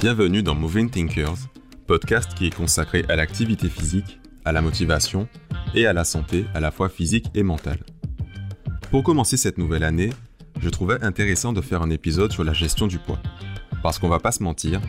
[0.00, 1.36] Bienvenue dans Moving Thinkers,
[1.86, 5.28] podcast qui est consacré à l'activité physique, à la motivation
[5.74, 7.80] et à la santé à la fois physique et mentale.
[8.90, 10.08] Pour commencer cette nouvelle année,
[10.58, 13.20] je trouvais intéressant de faire un épisode sur la gestion du poids.
[13.82, 14.80] Parce qu'on va pas se mentir,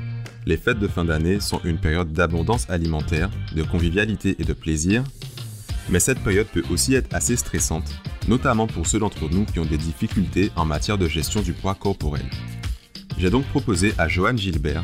[0.46, 5.04] les fêtes de fin d'année sont une période d'abondance alimentaire, de convivialité et de plaisir,
[5.90, 9.66] mais cette période peut aussi être assez stressante, notamment pour ceux d'entre nous qui ont
[9.66, 12.30] des difficultés en matière de gestion du poids corporel.
[13.22, 14.84] J'ai donc proposé à Joanne Gilbert,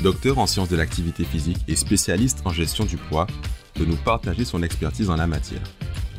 [0.00, 3.26] docteur en sciences de l'activité physique et spécialiste en gestion du poids,
[3.76, 5.62] de nous partager son expertise en la matière.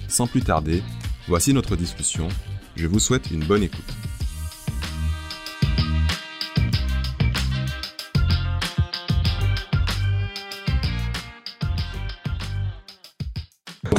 [0.08, 0.84] Sans plus tarder,
[1.28, 2.28] voici notre discussion.
[2.76, 3.84] Je vous souhaite une bonne écoute.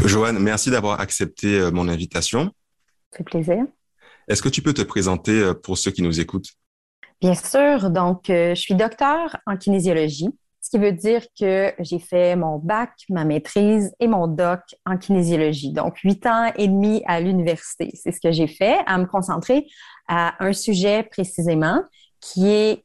[0.04, 2.52] Joanne, merci d'avoir accepté euh, mon invitation.
[3.16, 3.64] C'est plaisir.
[4.28, 6.50] Est-ce que tu peux te présenter euh, pour ceux qui nous écoutent?
[7.22, 7.88] Bien sûr.
[7.90, 10.28] Donc, euh, je suis docteur en kinésiologie,
[10.60, 14.98] ce qui veut dire que j'ai fait mon bac, ma maîtrise et mon doc en
[14.98, 15.72] kinésiologie.
[15.72, 17.92] Donc, huit ans et demi à l'université.
[17.94, 19.68] C'est ce que j'ai fait, à me concentrer
[20.08, 21.84] à un sujet précisément
[22.20, 22.82] qui est,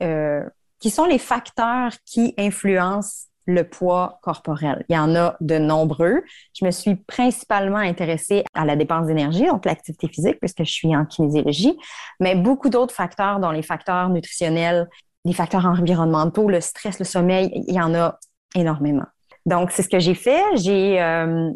[0.80, 4.86] qui sont les facteurs qui influencent le poids corporel.
[4.90, 6.22] Il y en a de nombreux.
[6.54, 10.96] Je me suis principalement intéressée à la dépense d'énergie, donc l'activité physique, puisque je suis
[10.96, 11.78] en kinésiologie,
[12.20, 14.88] mais beaucoup d'autres facteurs, dont les facteurs nutritionnels,
[15.26, 18.20] les facteurs environnementaux, le stress, le sommeil, il y en a
[18.54, 19.06] énormément.
[19.46, 20.44] Donc, c'est ce que j'ai fait.
[20.56, 21.50] J'ai euh,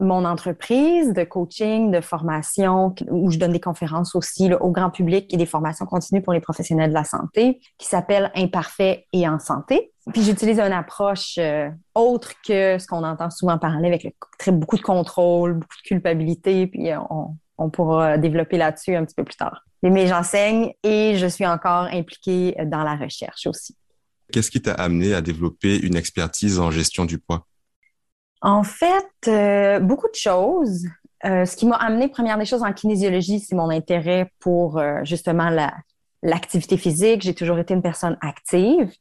[0.00, 5.32] mon entreprise de coaching, de formation, où je donne des conférences aussi au grand public
[5.32, 9.38] et des formations continues pour les professionnels de la santé, qui s'appelle Imparfait et en
[9.38, 9.93] santé.
[10.12, 14.52] Puis j'utilise une approche euh, autre que ce qu'on entend souvent parler avec le, très,
[14.52, 19.14] beaucoup de contrôle, beaucoup de culpabilité, puis euh, on, on pourra développer là-dessus un petit
[19.14, 19.64] peu plus tard.
[19.82, 23.76] Mais j'enseigne et je suis encore impliquée dans la recherche aussi.
[24.32, 27.46] Qu'est-ce qui t'a amené à développer une expertise en gestion du poids?
[28.40, 30.86] En fait, euh, beaucoup de choses.
[31.24, 35.00] Euh, ce qui m'a amené, première des choses, en kinésiologie, c'est mon intérêt pour euh,
[35.04, 35.50] justement
[36.22, 37.22] l'activité physique.
[37.22, 38.92] J'ai toujours été une personne active.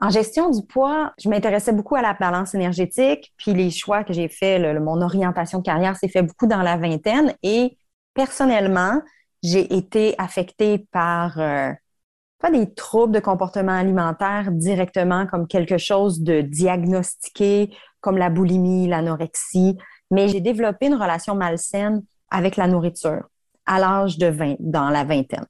[0.00, 4.12] En gestion du poids, je m'intéressais beaucoup à la balance énergétique, puis les choix que
[4.12, 7.34] j'ai faits, mon orientation de carrière s'est fait beaucoup dans la vingtaine.
[7.44, 7.78] Et
[8.12, 9.00] personnellement,
[9.42, 16.40] j'ai été affectée par pas des troubles de comportement alimentaire directement comme quelque chose de
[16.40, 19.78] diagnostiqué comme la boulimie, l'anorexie,
[20.10, 23.22] mais j'ai développé une relation malsaine avec la nourriture
[23.64, 25.46] à l'âge de 20, dans la vingtaine.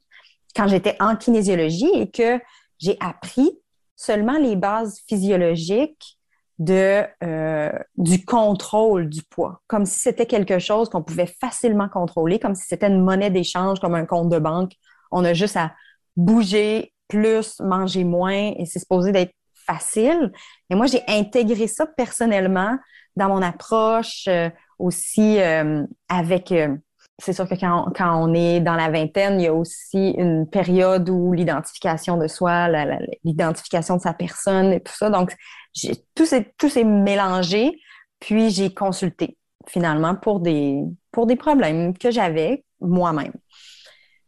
[0.54, 2.38] Quand j'étais en kinésiologie et que
[2.78, 3.58] j'ai appris
[4.04, 6.18] seulement les bases physiologiques
[6.58, 12.38] de, euh, du contrôle du poids, comme si c'était quelque chose qu'on pouvait facilement contrôler,
[12.38, 14.72] comme si c'était une monnaie d'échange, comme un compte de banque.
[15.10, 15.72] On a juste à
[16.16, 19.34] bouger plus, manger moins, et c'est supposé d'être
[19.66, 20.32] facile.
[20.70, 22.78] Mais moi, j'ai intégré ça personnellement
[23.16, 26.52] dans mon approche euh, aussi euh, avec...
[27.18, 31.08] C'est sûr que quand on, est dans la vingtaine, il y a aussi une période
[31.08, 32.68] où l'identification de soi,
[33.22, 35.10] l'identification de sa personne et tout ça.
[35.10, 35.32] Donc,
[36.14, 37.78] tout s'est mélangé.
[38.18, 39.38] Puis, j'ai consulté
[39.68, 40.82] finalement pour des,
[41.12, 43.32] pour des problèmes que j'avais moi-même.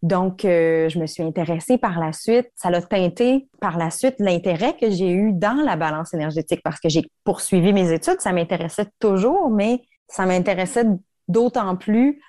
[0.03, 2.49] Donc, euh, je me suis intéressée par la suite.
[2.55, 6.79] Ça a teinté par la suite l'intérêt que j'ai eu dans la balance énergétique parce
[6.79, 8.21] que j'ai poursuivi mes études.
[8.21, 10.85] Ça m'intéressait toujours, mais ça m'intéressait
[11.29, 12.21] d'autant plus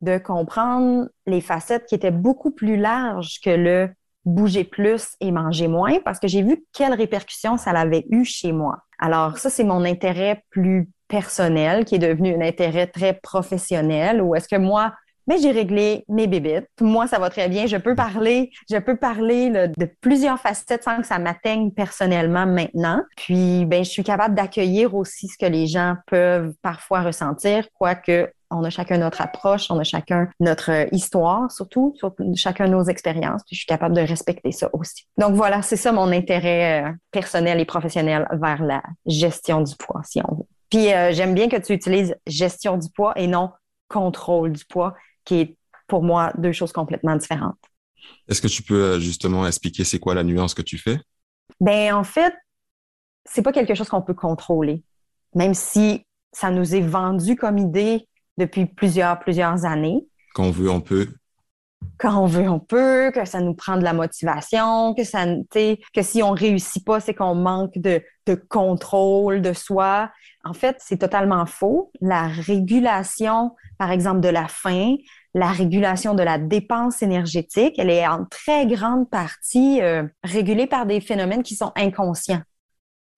[0.00, 3.90] de comprendre les facettes qui étaient beaucoup plus larges que le
[4.24, 8.52] bouger plus et manger moins parce que j'ai vu quelles répercussions ça avait eu chez
[8.52, 8.78] moi.
[8.98, 14.34] Alors, ça, c'est mon intérêt plus personnel qui est devenu un intérêt très professionnel ou
[14.34, 14.94] est-ce que moi,
[15.26, 16.68] mais j'ai réglé mes bébites.
[16.80, 17.66] Moi, ça va très bien.
[17.66, 23.02] Je peux parler, je peux parler de plusieurs facettes sans que ça m'atteigne personnellement maintenant.
[23.16, 28.30] Puis, ben, je suis capable d'accueillir aussi ce que les gens peuvent parfois ressentir, quoique
[28.54, 31.94] on a chacun notre approche, on a chacun notre histoire, surtout,
[32.34, 35.06] chacun nos expériences, puis je suis capable de respecter ça aussi.
[35.18, 40.02] Donc voilà, c'est ça mon intérêt euh, personnel et professionnel vers la gestion du poids,
[40.04, 40.46] si on veut.
[40.70, 43.50] Puis euh, j'aime bien que tu utilises gestion du poids et non
[43.88, 47.58] contrôle du poids qui est pour moi deux choses complètement différentes.
[48.28, 50.98] Est-ce que tu peux euh, justement expliquer c'est quoi la nuance que tu fais?
[51.60, 52.34] Ben en fait,
[53.24, 54.82] c'est pas quelque chose qu'on peut contrôler,
[55.34, 58.08] même si ça nous est vendu comme idée
[58.38, 60.06] depuis plusieurs plusieurs années.
[60.34, 61.08] Quand on veut, on peut.
[61.98, 66.02] Quand on veut, on peut, que ça nous prend de la motivation, que ça, que
[66.02, 70.10] si on réussit pas, c'est qu'on manque de, de contrôle de soi.
[70.44, 71.92] En fait, c'est totalement faux.
[72.00, 74.96] La régulation, par exemple, de la faim,
[75.34, 80.86] la régulation de la dépense énergétique, elle est en très grande partie euh, régulée par
[80.86, 82.42] des phénomènes qui sont inconscients.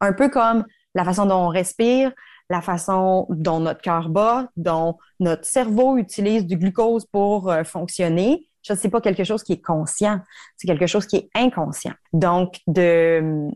[0.01, 0.65] Un peu comme
[0.95, 2.13] la façon dont on respire,
[2.51, 8.49] la façon dont notre cœur bat, dont notre cerveau utilise du glucose pour euh, fonctionner.
[8.63, 10.21] Je ne sais pas quelque chose qui est conscient,
[10.57, 11.95] c'est quelque chose qui est inconscient.
[12.13, 13.53] Donc, de hum,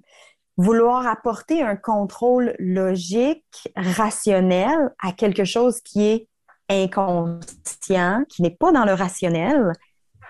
[0.57, 6.29] vouloir apporter un contrôle logique, rationnel à quelque chose qui est
[6.69, 9.73] inconscient, qui n'est pas dans le rationnel,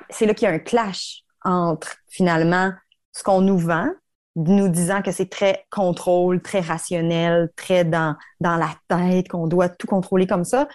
[0.09, 2.73] c'est là qu'il y a un clash entre finalement
[3.13, 3.89] ce qu'on nous vend,
[4.37, 9.69] nous disant que c'est très contrôle, très rationnel, très dans, dans la tête, qu'on doit
[9.69, 10.69] tout contrôler comme ça,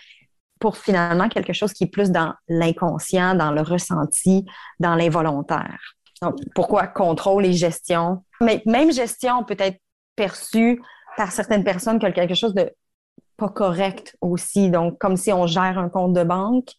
[0.59, 4.45] pour finalement quelque chose qui est plus dans l'inconscient, dans le ressenti,
[4.79, 5.79] dans l'involontaire.
[6.21, 8.23] Donc, pourquoi contrôle et gestion?
[8.41, 9.79] Mais même gestion peut être
[10.15, 10.81] perçue
[11.17, 12.71] par certaines personnes comme quelque chose de
[13.37, 14.69] pas correct aussi.
[14.69, 16.71] Donc, comme si on gère un compte de banque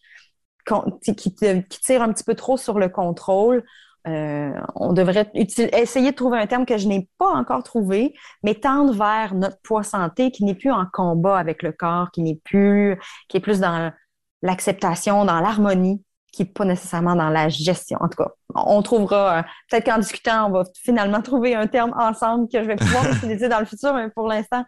[1.02, 3.64] qui, qui, tire un petit peu trop sur le contrôle.
[4.06, 8.54] Euh, on devrait essayer de trouver un terme que je n'ai pas encore trouvé, mais
[8.54, 12.40] tendre vers notre poids santé qui n'est plus en combat avec le corps, qui n'est
[12.44, 12.98] plus,
[13.28, 13.92] qui est plus dans
[14.42, 16.02] l'acceptation, dans l'harmonie
[16.36, 17.98] qui n'est pas nécessairement dans la gestion.
[18.00, 21.94] En tout cas, on trouvera, euh, peut-être qu'en discutant, on va finalement trouver un terme
[21.98, 24.64] ensemble que je vais pouvoir utiliser dans le futur, mais pour l'instant,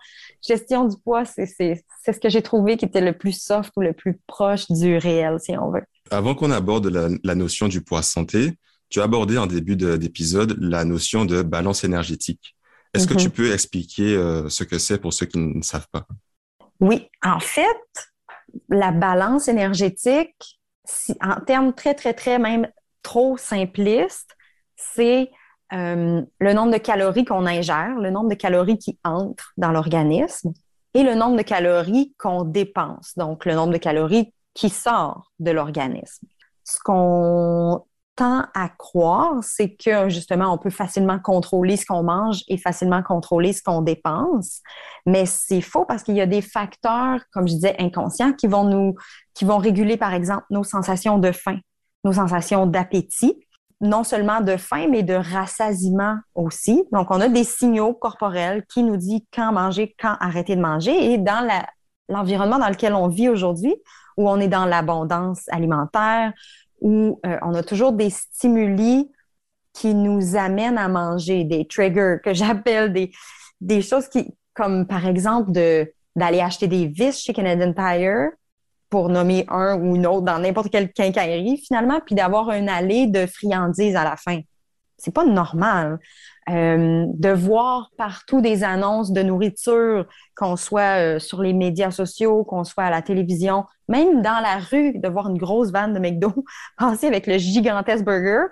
[0.47, 3.93] gestion du poids, c'est ce que j'ai trouvé qui était le plus soft ou le
[3.93, 5.85] plus proche du réel, si on veut.
[6.11, 8.55] Avant qu'on aborde la, notion du poids santé,
[8.89, 12.57] tu as abordé en début d'épisode la notion de balance énergétique.
[12.95, 13.33] Est-ce que tu mm-hmm.
[13.33, 16.07] peux expliquer euh, ce que c'est pour ceux qui ne savent pas?
[16.81, 17.67] Oui, en fait,
[18.69, 20.59] la balance énergétique,
[21.21, 22.69] en termes très, très, très même
[23.03, 24.35] trop simplistes,
[24.77, 25.31] c'est
[25.73, 30.53] euh, le nombre de calories qu'on ingère, le nombre de calories qui entrent dans l'organisme
[30.95, 35.51] et le nombre de calories qu'on dépense, donc le nombre de calories qui sort de
[35.51, 36.27] l'organisme.
[36.65, 37.85] Ce qu'on
[38.19, 43.01] tend à croire, c'est que justement, on peut facilement contrôler ce qu'on mange et facilement
[43.01, 44.61] contrôler ce qu'on dépense.
[45.07, 48.65] Mais c'est faux parce qu'il y a des facteurs, comme je disais, inconscients qui vont
[48.65, 48.97] nous,
[49.35, 51.59] qui vont réguler, par exemple, nos sensations de faim,
[52.03, 53.39] nos sensations d'appétit,
[53.81, 56.83] non seulement de faim, mais de rassasiement aussi.
[56.91, 61.13] Donc, on a des signaux corporels qui nous disent quand manger, quand arrêter de manger.
[61.13, 61.49] Et dans
[62.09, 63.77] l'environnement dans lequel on vit aujourd'hui,
[64.17, 66.33] où on est dans l'abondance alimentaire,
[66.81, 69.11] où euh, on a toujours des stimuli
[69.73, 72.93] qui nous amènent à manger, des triggers que j'appelle
[73.61, 78.31] des, choses qui, comme par exemple de, d'aller acheter des vis chez Canadian Tire
[78.91, 83.07] pour nommer un ou une autre dans n'importe quelle quincaillerie finalement, puis d'avoir un allée
[83.07, 84.41] de friandises à la fin.
[84.97, 85.99] C'est pas normal.
[86.51, 92.43] Euh, de voir partout des annonces de nourriture, qu'on soit euh, sur les médias sociaux,
[92.45, 95.99] qu'on soit à la télévision, même dans la rue, de voir une grosse vanne de
[95.99, 96.33] McDo
[96.79, 98.47] passer avec le gigantesque burger,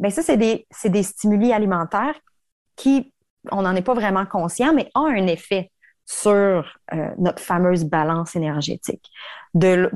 [0.00, 2.14] ben ça, c'est des, des stimuli alimentaires
[2.74, 3.12] qui,
[3.50, 5.70] on n'en est pas vraiment conscient, mais ont un effet
[6.06, 9.10] sur euh, notre fameuse balance énergétique.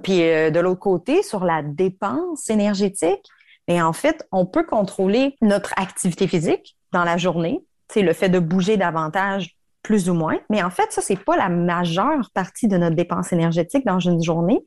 [0.03, 3.25] Puis de l'autre côté, sur la dépense énergétique,
[3.69, 7.65] mais en fait, on peut contrôler notre activité physique, dans la journée.
[7.89, 10.39] C'est le fait de bouger davantage, plus ou moins.
[10.51, 14.23] Mais en fait, ça, c'est pas la majeure partie de notre dépense énergétique dans une
[14.23, 14.61] journée.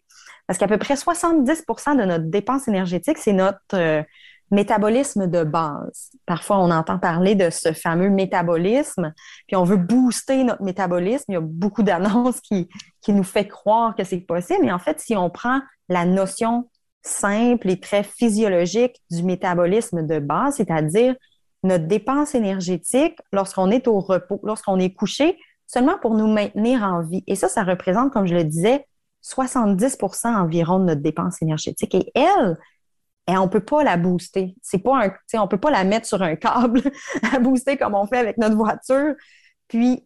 [0.47, 4.03] Parce qu'à peu près 70% de notre dépense énergétique, c'est notre euh,
[4.51, 6.11] métabolisme de base.
[6.25, 9.13] Parfois, on entend parler de ce fameux métabolisme,
[9.47, 11.25] puis on veut booster notre métabolisme.
[11.29, 12.69] Il y a beaucoup d'annonces qui,
[13.01, 14.59] qui nous fait croire que c'est possible.
[14.63, 16.69] Mais en fait, si on prend la notion
[17.01, 21.15] simple et très physiologique du métabolisme de base, c'est-à-dire
[21.63, 27.01] notre dépense énergétique lorsqu'on est au repos, lorsqu'on est couché, seulement pour nous maintenir en
[27.01, 27.23] vie.
[27.27, 28.85] Et ça, ça représente, comme je le disais,
[29.23, 31.95] 70% environ de notre dépense énergétique.
[31.95, 32.57] Et elle,
[33.27, 34.55] et on peut pas la booster.
[34.61, 36.81] C'est pas on peut pas la mettre sur un câble
[37.33, 39.15] à booster comme on fait avec notre voiture,
[39.67, 40.05] puis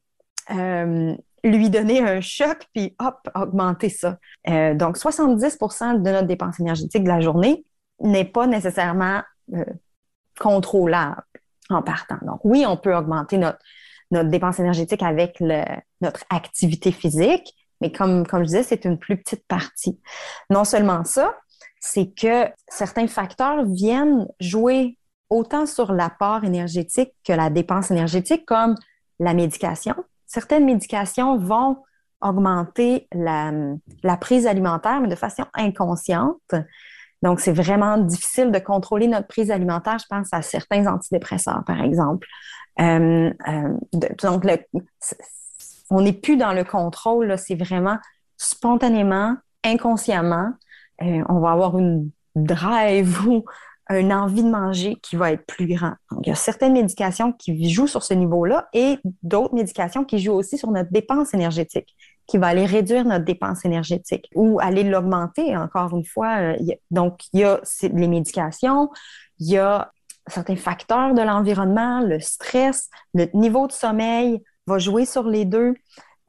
[0.52, 4.18] euh, lui donner un choc, puis hop, augmenter ça.
[4.48, 7.66] Euh, donc, 70% de notre dépense énergétique de la journée
[8.00, 9.22] n'est pas nécessairement
[9.54, 9.64] euh,
[10.40, 11.22] contrôlable
[11.70, 12.18] en partant.
[12.22, 13.60] Donc, oui, on peut augmenter notre,
[14.10, 19.46] dépense énergétique avec notre activité physique, mais comme, comme je disais, c'est une plus petite
[19.48, 20.00] partie.
[20.50, 21.36] Non seulement ça,
[21.80, 24.98] c'est que certains facteurs viennent jouer
[25.30, 28.76] autant sur l'apport énergétique que la dépense énergétique, comme
[29.20, 29.96] la médication.
[30.26, 31.84] Certaines médications vont
[32.22, 33.52] augmenter la,
[34.04, 36.56] la prise alimentaire, mais de façon inconsciente.
[37.24, 39.98] Donc, c'est vraiment difficile de contrôler notre prise alimentaire.
[40.00, 42.28] Je pense à certains antidépresseurs, par exemple.
[42.80, 43.74] Euh, euh,
[44.22, 44.46] donc,
[45.90, 47.38] on n'est plus dans le contrôle.
[47.38, 47.98] C'est vraiment
[48.38, 50.52] spontanément, inconsciemment.
[51.02, 53.46] Euh, on va avoir une drive ou
[53.90, 55.94] une envie de manger qui va être plus grand.
[56.12, 60.20] Donc, il y a certaines médications qui jouent sur ce niveau-là et d'autres médications qui
[60.20, 61.96] jouent aussi sur notre dépense énergétique,
[62.28, 66.38] qui va aller réduire notre dépense énergétique ou aller l'augmenter, encore une fois.
[66.40, 66.58] Euh,
[66.92, 68.90] donc, il y a les médications,
[69.40, 69.92] il y a
[70.28, 75.76] certains facteurs de l'environnement, le stress, le niveau de sommeil va jouer sur les deux.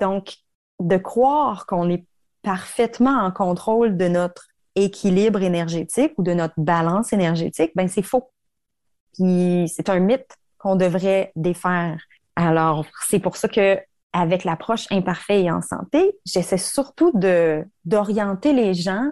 [0.00, 0.36] Donc,
[0.78, 2.06] de croire qu'on est
[2.42, 8.30] parfaitement en contrôle de notre équilibre énergétique ou de notre balance énergétique, ben c'est faux.
[9.14, 12.00] C'est un mythe qu'on devrait défaire.
[12.36, 13.78] Alors, c'est pour ça que
[14.12, 17.12] avec l'approche imparfaite et en santé, j'essaie surtout
[17.84, 19.10] d'orienter les gens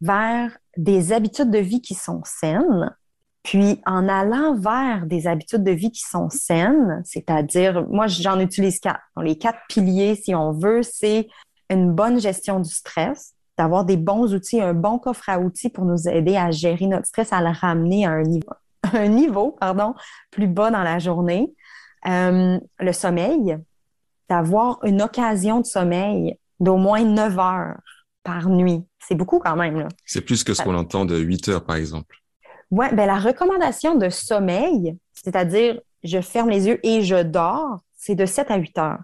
[0.00, 2.94] vers des habitudes de vie qui sont saines.
[3.42, 8.80] Puis en allant vers des habitudes de vie qui sont saines, c'est-à-dire, moi j'en utilise
[8.80, 9.00] quatre.
[9.22, 11.28] les quatre piliers, si on veut, c'est
[11.70, 15.84] une bonne gestion du stress, d'avoir des bons outils, un bon coffre à outils pour
[15.84, 18.50] nous aider à gérer notre stress, à le ramener à un niveau,
[18.92, 19.94] un niveau pardon,
[20.32, 21.54] plus bas dans la journée.
[22.06, 23.58] Euh, le sommeil,
[24.28, 27.76] d'avoir une occasion de sommeil d'au moins 9 heures
[28.22, 28.84] par nuit.
[28.98, 29.88] C'est beaucoup quand même.
[30.04, 32.16] C'est plus que ce qu'on entend de 8 heures, par exemple.
[32.70, 38.16] Oui, ben la recommandation de sommeil, c'est-à-dire je ferme les yeux et je dors, c'est
[38.16, 39.00] de 7 à 8 heures.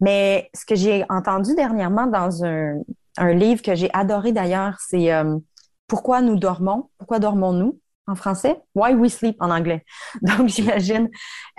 [0.00, 2.80] Mais ce que j'ai entendu dernièrement dans un,
[3.16, 5.36] un livre que j'ai adoré d'ailleurs, c'est euh,
[5.86, 6.90] Pourquoi nous dormons?
[6.98, 7.78] Pourquoi dormons-nous?
[8.06, 8.60] En français?
[8.74, 9.84] Why we sleep en anglais.
[10.22, 11.08] Donc, j'imagine,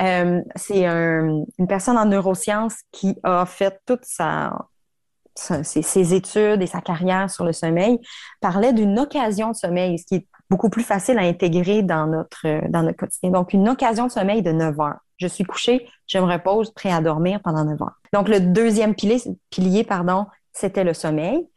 [0.02, 4.54] euh, c'est une personne en neurosciences qui a fait toute sa,
[5.36, 8.00] ses, études et sa carrière sur le sommeil,
[8.42, 12.70] parlait d'une occasion de sommeil, ce qui est beaucoup plus facile à intégrer dans notre,
[12.70, 13.32] dans notre quotidien.
[13.32, 15.00] Donc, une occasion de sommeil de 9 heures.
[15.18, 18.00] Je suis couchée, je me repose, prêt à dormir pendant 9 heures.
[18.14, 21.48] Donc, le deuxième pilier, pilier pardon, c'était le sommeil.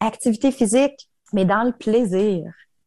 [0.00, 2.44] Activité physique, mais dans le plaisir.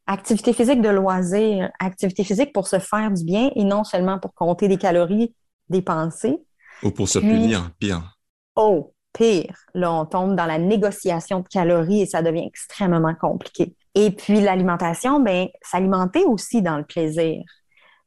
[0.08, 4.34] Activité physique de loisir, activité physique pour se faire du bien et non seulement pour
[4.34, 5.34] compter des calories
[5.70, 6.38] dépensées.
[6.84, 8.16] Ou pour se punir, pire.
[8.56, 9.56] Oh, pire.
[9.74, 13.76] Là, on tombe dans la négociation de calories et ça devient extrêmement compliqué.
[13.96, 17.42] Et puis l'alimentation, ben, s'alimenter aussi dans le plaisir.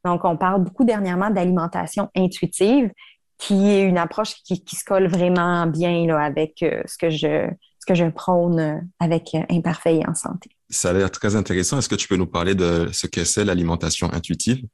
[0.05, 2.93] Donc, on parle beaucoup dernièrement d'alimentation intuitive,
[3.39, 7.49] qui est une approche qui, se colle vraiment bien là, avec euh, ce que je
[7.79, 10.51] ce que je prône euh, avec euh, Imparfait et en santé.
[10.71, 11.79] Ça a l'air très intéressant.
[11.79, 14.65] Est-ce que tu peux nous parler de ce que c'est l'alimentation intuitive?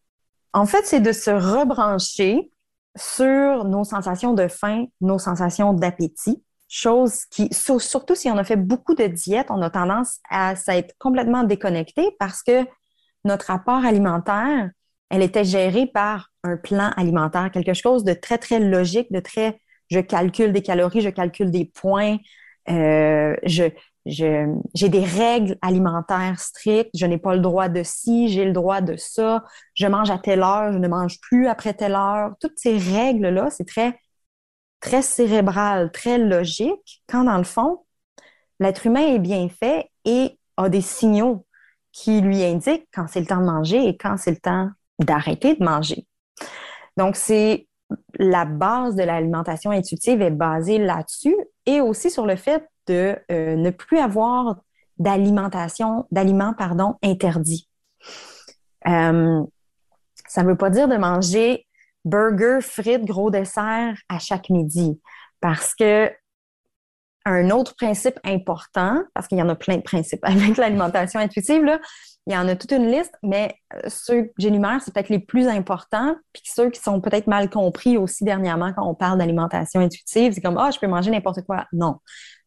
[0.52, 2.50] En fait, c'est de se rebrancher
[2.96, 8.56] sur nos sensations de faim, nos sensations d'appétit, chose qui, surtout si on a fait
[8.56, 12.64] beaucoup de diètes, on a tendance à s'être complètement déconnecté parce que
[13.24, 14.70] notre apport alimentaire,
[15.10, 19.60] elle était gérée par un plan alimentaire, quelque chose de très, très logique, de très,
[19.90, 22.18] je calcule des calories, je calcule des points,
[22.68, 23.64] euh, je,
[24.06, 28.80] j'ai des règles alimentaires strictes, je n'ai pas le droit de ci, j'ai le droit
[28.80, 29.44] de ça,
[29.74, 32.32] je mange à telle heure, je ne mange plus après telle heure.
[32.40, 33.98] Toutes ces règles-là, c'est très,
[34.80, 37.84] très cérébral, très logique, quand dans le fond,
[38.60, 41.46] l'être humain est bien fait et a des signaux
[41.92, 44.68] qui lui indiquent quand c'est le temps de manger et quand c'est le temps
[44.98, 46.06] d'arrêter de manger.
[46.96, 47.68] Donc, c'est
[48.18, 53.56] la base de l'alimentation intuitive est basée là-dessus et aussi sur le fait de euh,
[53.56, 54.56] ne plus avoir
[54.98, 57.68] d'alimentation, d'aliments, pardon, interdits.
[58.86, 59.42] Euh,
[60.28, 61.66] ça ne veut pas dire de manger
[62.04, 65.00] burger, frites, gros dessert à chaque midi,
[65.40, 66.12] parce que
[67.26, 71.64] un autre principe important, parce qu'il y en a plein de principes avec l'alimentation intuitive,
[71.64, 71.80] là,
[72.26, 75.18] il y en a toute une liste, mais euh, ceux que j'énumère, c'est peut-être les
[75.18, 79.80] plus importants, puis ceux qui sont peut-être mal compris aussi dernièrement quand on parle d'alimentation
[79.80, 80.32] intuitive.
[80.32, 81.66] C'est comme, ah, je peux manger n'importe quoi.
[81.72, 81.98] Non,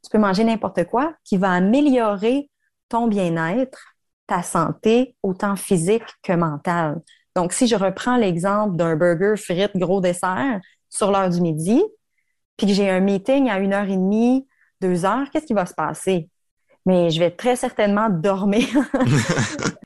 [0.04, 2.50] tu peux manger n'importe quoi qui va améliorer
[2.90, 7.02] ton bien-être, ta santé, autant physique que mentale.
[7.36, 11.84] Donc, si je reprends l'exemple d'un burger, frites, gros dessert sur l'heure du midi,
[12.58, 14.48] puis que j'ai un meeting à une heure et demie,
[14.82, 16.30] deux heures, qu'est-ce qui va se passer?
[16.88, 18.66] mais je vais très certainement dormir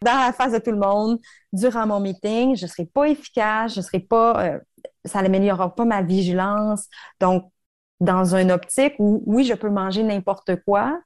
[0.04, 1.18] dans la face de tout le monde
[1.52, 2.56] durant mon meeting.
[2.56, 4.60] Je ne serai pas efficace, je serai pas, euh,
[5.04, 6.88] ça n'améliorera pas ma vigilance.
[7.20, 7.52] Donc,
[8.00, 11.02] dans une optique où, oui, je peux manger n'importe quoi,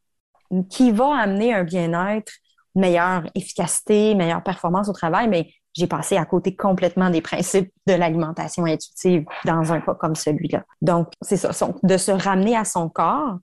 [0.70, 2.34] qui va amener un bien-être,
[2.76, 7.94] meilleure efficacité, meilleure performance au travail, mais j'ai passé à côté complètement des principes de
[7.94, 10.66] l'alimentation intuitive dans un cas comme celui-là.
[10.82, 11.52] Donc, c'est ça,
[11.84, 13.38] de se ramener à son corps,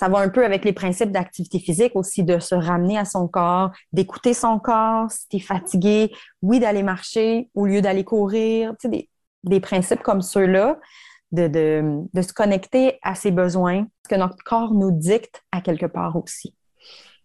[0.00, 3.28] ça va un peu avec les principes d'activité physique aussi, de se ramener à son
[3.28, 5.10] corps, d'écouter son corps.
[5.10, 8.72] Si tu es fatigué, oui, d'aller marcher au lieu d'aller courir.
[8.80, 9.08] Tu sais,
[9.44, 10.78] des, principes comme ceux-là,
[11.32, 11.48] de,
[12.14, 16.16] de, se connecter à ses besoins, ce que notre corps nous dicte à quelque part
[16.16, 16.54] aussi.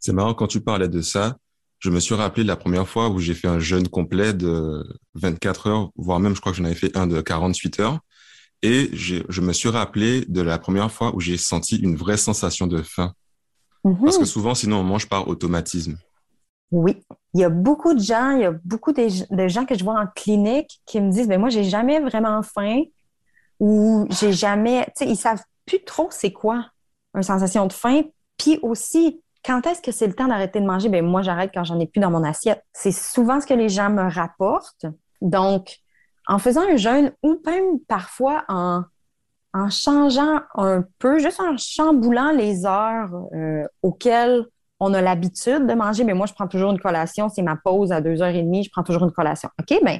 [0.01, 1.37] C'est marrant quand tu parlais de ça.
[1.79, 4.83] je me suis rappelé de la première fois où j'ai fait un jeûne complet de
[5.13, 7.99] 24 heures, voire même je crois que j'en avais fait un de 48 heures.
[8.61, 12.67] Et je me suis rappelé de la première fois où j'ai senti une vraie sensation
[12.67, 13.13] de faim.
[13.83, 14.25] Parce que mhm.
[14.25, 15.97] souvent, sinon, on mange par automatisme.
[16.71, 19.83] Oui, il y a beaucoup de gens, il y a beaucoup de, gens que je
[19.83, 22.81] vois en clinique qui me disent, ben moi, j'ai jamais vraiment faim
[23.59, 26.65] ou j'ai jamais, tu sais, ils savent plus trop c'est quoi
[27.13, 28.01] une sensation de faim.
[28.37, 30.89] Puis aussi, quand est-ce que c'est le temps d'arrêter de manger?
[30.89, 32.63] Ben moi, j'arrête quand j'en ai plus dans mon assiette.
[32.73, 34.87] C'est souvent ce que les gens me rapportent.
[35.21, 35.77] Donc,
[36.27, 38.83] en faisant un jeûne ou même parfois en,
[39.69, 44.45] changeant un peu, juste en chamboulant les heures euh, auxquelles
[44.79, 47.29] on a l'habitude de manger, mais moi, je prends toujours une collation.
[47.29, 49.49] C'est ma pause à deux heures et demie, je prends toujours une collation.
[49.59, 49.99] OK, bien,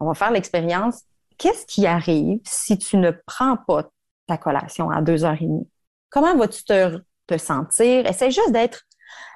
[0.00, 1.02] on va faire l'expérience.
[1.38, 3.84] Qu'est-ce qui arrive si tu ne prends pas
[4.26, 5.68] ta collation à deux heures et demie?
[6.10, 8.06] Comment vas-tu te, te sentir?
[8.06, 8.82] Essaye juste d'être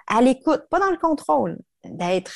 [0.08, 2.32] à l'écoute, pas dans le contrôle, d'être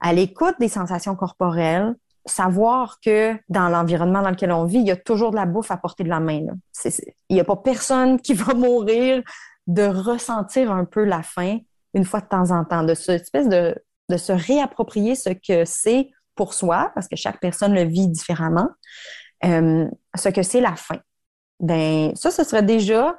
[0.00, 1.94] à l'écoute des sensations corporelles,
[2.26, 5.70] savoir que dans l'environnement dans lequel on vit, il y a toujours de la bouffe
[5.70, 6.46] à portée de la main.
[6.84, 9.22] il n'y a pas personne qui va mourir
[9.66, 11.58] de ressentir un peu la faim
[11.94, 13.74] une fois de temps en temps, de ce espèce de,
[14.08, 18.68] de se réapproprier ce que c'est pour soi, parce que chaque personne le vit différemment,
[19.44, 21.00] euh, ce que c'est la faim.
[21.60, 23.16] Ben, ça, ce serait déjà,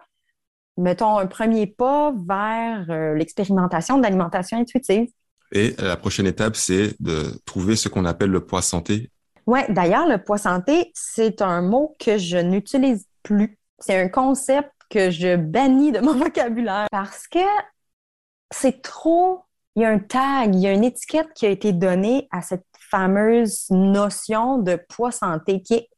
[0.78, 5.10] mettons, un premier pas vers euh, l'expérimentation de l'alimentation intuitive.
[5.52, 9.12] Et la prochaine étape, c'est de trouver ce qu'on appelle le poids santé.
[9.48, 13.58] Oui, d'ailleurs, le poids santé, c'est un mot que je n'utilise plus.
[13.80, 17.40] C'est un concept que je bannis de mon vocabulaire parce que
[18.52, 19.44] c'est trop.
[19.76, 22.42] Il y a un tag, il y a une étiquette qui a été donnée à
[22.42, 25.90] cette fameuse notion de poids santé qui est,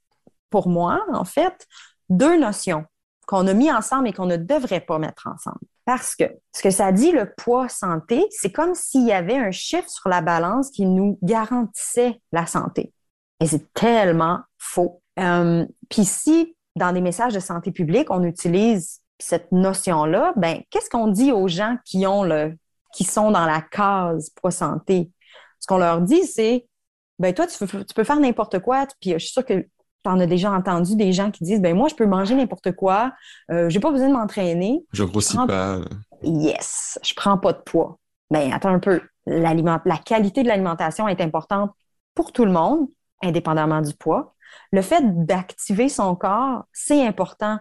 [0.52, 1.68] pour moi, en fait,
[2.10, 2.86] deux notions
[3.26, 5.66] qu'on a mis ensemble et qu'on ne devrait pas mettre ensemble.
[5.86, 6.24] Parce que
[6.56, 10.10] ce que ça dit, le poids santé, c'est comme s'il y avait un chiffre sur
[10.10, 12.94] la balance qui nous garantissait la santé.
[13.40, 15.02] Et c'est tellement faux.
[15.20, 20.90] Euh, puis si, dans des messages de santé publique, on utilise cette notion-là, ben, qu'est-ce
[20.90, 22.58] qu'on dit aux gens qui ont le,
[22.94, 25.12] qui sont dans la case poids santé?
[25.60, 26.66] Ce qu'on leur dit, c'est,
[27.20, 29.68] ben, toi, tu, tu peux faire n'importe quoi, puis je suis sûre que
[30.04, 32.74] tu en as déjà entendu des gens qui disent, ben, moi, je peux manger n'importe
[32.74, 33.14] quoi,
[33.52, 34.86] euh, j'ai pas besoin de m'entraîner.
[34.92, 35.80] Je grossis pas.
[36.22, 38.00] Yes, je prends pas de poids.
[38.30, 39.02] Ben, attends un peu.
[39.26, 41.72] La qualité de l'alimentation est importante
[42.16, 42.88] pour tout le monde,
[43.22, 44.36] indépendamment du poids.
[44.72, 47.60] Le fait d'activer son corps, c'est important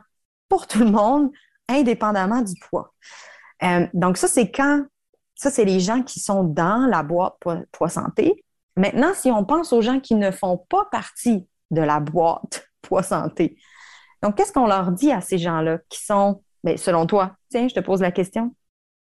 [0.49, 1.31] pour tout le monde,
[1.69, 2.93] indépendamment du poids.
[3.63, 4.85] Euh, donc, ça, c'est quand,
[5.35, 7.35] ça, c'est les gens qui sont dans la boîte
[7.71, 8.45] poids, santé.
[8.77, 13.03] Maintenant, si on pense aux gens qui ne font pas partie de la boîte poids
[13.03, 13.57] santé,
[14.23, 17.67] donc, qu'est-ce qu'on leur dit à ces gens-là qui sont, mais ben, selon toi, tiens,
[17.69, 18.55] je te pose la question,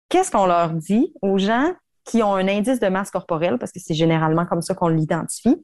[0.08, 3.80] qu'est-ce qu'on leur dit aux gens qui ont un indice de masse corporelle, parce que
[3.80, 5.56] c'est généralement comme ça qu'on l'identifie,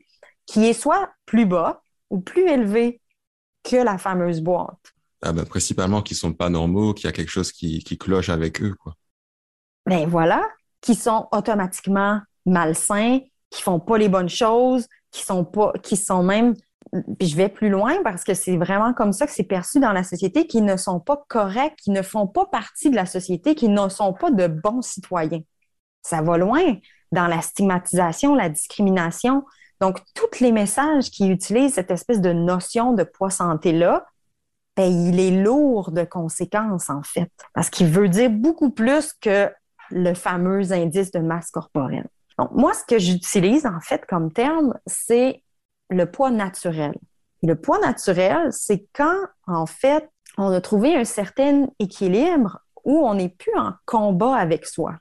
[0.45, 3.01] qui est soit plus bas ou plus élevé
[3.63, 4.93] que la fameuse boîte?
[5.23, 8.29] Ah ben, principalement qui sont pas normaux, qu'il y a quelque chose qui, qui cloche
[8.29, 8.95] avec eux, quoi.
[9.87, 10.43] Ben voilà,
[10.81, 16.23] qui sont automatiquement malsains, qui font pas les bonnes choses, qui sont pas, qui sont
[16.23, 16.55] même,
[17.19, 19.93] puis je vais plus loin parce que c'est vraiment comme ça que c'est perçu dans
[19.93, 23.55] la société, qui ne sont pas corrects, qui ne font pas partie de la société,
[23.55, 25.43] qui ne sont pas de bons citoyens.
[26.03, 26.77] Ça va loin
[27.13, 29.45] dans la stigmatisation, la discrimination.
[29.81, 34.05] Donc, tous les messages qui utilisent cette espèce de notion de poids santé-là,
[34.77, 39.51] ben, il est lourd de conséquences, en fait, parce qu'il veut dire beaucoup plus que
[39.91, 42.09] le fameux indice de masse corporelle.
[42.39, 45.44] Donc, moi, ce que j'utilise, en fait, comme terme, c'est
[45.91, 46.95] le poids naturel.
[47.43, 53.15] le poids naturel, c'est quand, en fait, on a trouvé un certain équilibre où on
[53.15, 54.97] n'est plus en combat avec soi.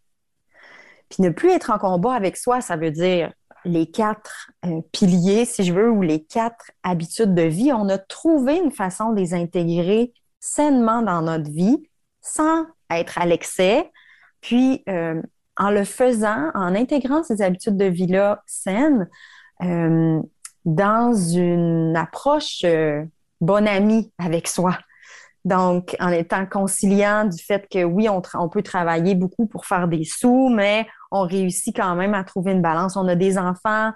[1.09, 3.31] Puis ne plus être en combat avec soi, ça veut dire
[3.65, 7.97] les quatre euh, piliers, si je veux, ou les quatre habitudes de vie, on a
[7.97, 11.87] trouvé une façon de les intégrer sainement dans notre vie
[12.21, 13.91] sans être à l'excès.
[14.41, 15.21] Puis, euh,
[15.55, 19.07] en le faisant, en intégrant ces habitudes de vie-là saines,
[19.61, 20.21] euh,
[20.65, 22.65] dans une approche
[23.41, 24.77] bonne amie avec soi.
[25.45, 30.05] Donc, en étant conciliant du fait que oui, on, peut travailler beaucoup pour faire des
[30.05, 32.95] sous, mais on réussit quand même à trouver une balance.
[32.95, 33.91] On a des enfants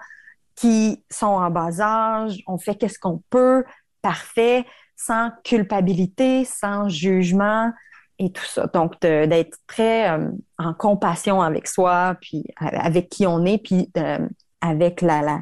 [0.56, 3.64] qui sont en bas âge, on fait qu'est-ce qu'on peut,
[4.02, 7.72] parfait, sans culpabilité, sans jugement
[8.18, 8.66] et tout ça.
[8.66, 14.28] Donc, d'être très euh, en compassion avec soi, puis avec qui on est, puis euh,
[14.60, 15.40] avec la,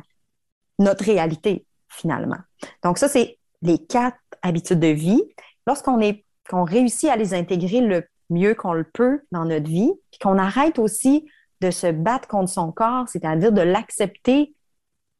[0.78, 2.38] notre réalité, finalement.
[2.82, 5.22] Donc, ça, c'est les quatre habitudes de vie
[5.66, 9.92] lorsqu'on est qu'on réussit à les intégrer le mieux qu'on le peut dans notre vie,
[10.10, 11.28] puis qu'on arrête aussi
[11.60, 14.54] de se battre contre son corps, c'est-à-dire de l'accepter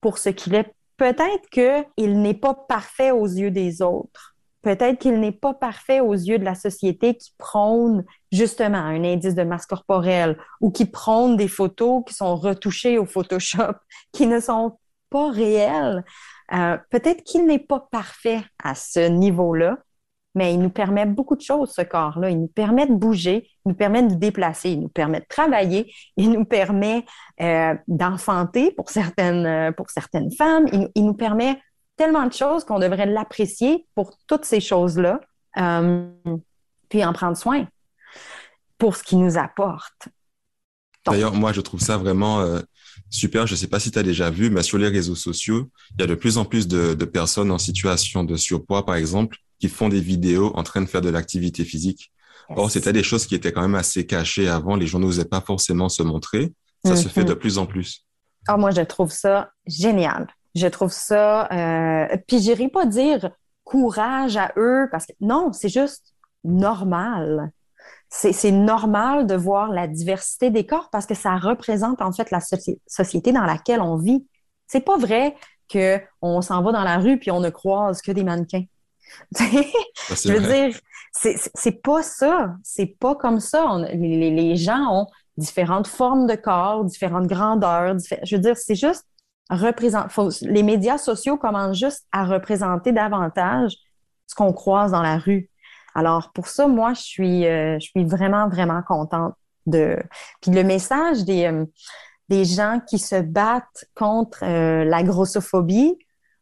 [0.00, 0.72] pour ce qu'il est.
[0.96, 4.34] Peut-être qu'il n'est pas parfait aux yeux des autres.
[4.62, 9.34] Peut-être qu'il n'est pas parfait aux yeux de la société qui prône justement un indice
[9.34, 13.74] de masse corporelle ou qui prône des photos qui sont retouchées au Photoshop,
[14.12, 14.78] qui ne sont
[15.10, 16.04] pas réelles.
[16.52, 19.78] Euh, peut-être qu'il n'est pas parfait à ce niveau-là,
[20.34, 22.30] mais il nous permet beaucoup de choses, ce corps-là.
[22.30, 25.26] Il nous permet de bouger, il nous permet de nous déplacer, il nous permet de
[25.28, 27.04] travailler, il nous permet
[27.40, 31.60] euh, d'enfanter pour certaines, euh, pour certaines femmes, il, nous permet
[31.96, 35.20] tellement de choses qu'on devrait l'apprécier pour toutes ces choses-là,
[35.54, 37.66] puis en prendre soin
[38.76, 40.08] pour ce qu'il nous apporte.
[41.06, 42.44] D'ailleurs, moi, je trouve ça vraiment
[43.10, 43.46] super.
[43.46, 46.00] Je ne sais pas si tu as déjà vu, mais sur les réseaux sociaux, il
[46.00, 49.36] y a de plus en plus de, de personnes en situation de surpoids, par exemple,
[49.58, 52.12] qui font des vidéos en train de faire de l'activité physique.
[52.50, 54.76] Or, c'était des choses qui étaient quand même assez cachées avant.
[54.76, 56.52] Les gens n'osaient pas forcément se montrer.
[56.84, 57.28] Ça se fait mhm.
[57.28, 58.04] de plus en plus.
[58.48, 60.28] Oh, moi, je trouve ça génial.
[60.54, 61.48] Je trouve ça.
[61.52, 62.16] Euh...
[62.28, 63.30] Puis, j'irai pas dire
[63.64, 66.14] courage à eux parce que non, c'est juste
[66.44, 67.50] normal.
[68.08, 72.40] C'est normal de voir la diversité des corps parce que ça représente en fait la
[72.86, 74.26] société dans laquelle on vit.
[74.66, 75.36] C'est pas vrai
[75.70, 78.64] qu'on s'en va dans la rue puis on ne croise que des mannequins.
[79.38, 80.78] je veux dire,
[81.12, 82.54] c'est pas ça.
[82.62, 83.76] C'est pas comme ça.
[83.92, 87.96] les, gens ont différentes formes de corps, différentes grandeurs.
[88.22, 89.04] je veux dire, c'est juste
[89.50, 90.08] représenter.
[90.42, 93.76] les médias sociaux commencent juste à représenter davantage
[94.26, 95.50] ce qu'on croise dans la rue.
[95.96, 99.96] Alors, pour ça, moi, je suis, euh, je suis vraiment, vraiment contente de.
[100.42, 101.64] Puis le message des, euh,
[102.28, 105.98] des gens qui se battent contre euh, la grossophobie,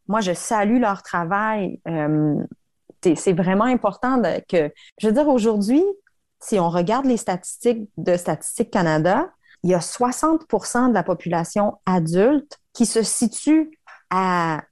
[0.09, 1.79] moi, je salue leur travail.
[3.01, 5.83] C'est vraiment important que, je veux dire, aujourd'hui,
[6.41, 9.29] si on regarde les statistiques de Statistique Canada,
[9.63, 14.63] il y a 60% de la population adulte qui se situe à,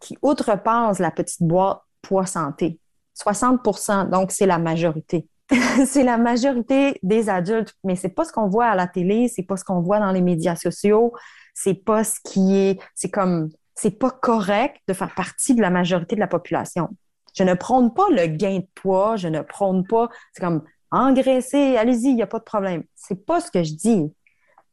[0.00, 2.80] qui outrepasse la petite boîte poids santé.
[3.16, 5.28] 60% donc c'est la majorité.
[5.86, 9.42] c'est la majorité des adultes, mais c'est pas ce qu'on voit à la télé, c'est
[9.42, 11.12] pas ce qu'on voit dans les médias sociaux,
[11.52, 15.70] c'est pas ce qui est, c'est comme c'est pas correct de faire partie de la
[15.70, 16.88] majorité de la population.
[17.36, 21.76] Je ne prône pas le gain de poids, je ne prône pas, c'est comme engraisser,
[21.76, 22.84] allez-y, il n'y a pas de problème.
[22.94, 24.14] C'est pas ce que je dis.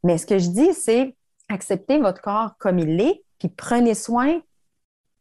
[0.04, 1.16] Mais ce que je dis, c'est
[1.48, 4.40] accepter votre corps comme il est, puis prenez soin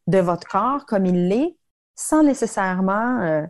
[0.08, 1.58] de votre corps comme il l'est,
[1.96, 3.46] sans nécessairement euh,